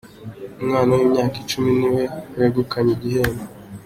[0.61, 2.03] Umwana w’imyaka icumi ni we
[2.37, 3.43] wegukanye igihembo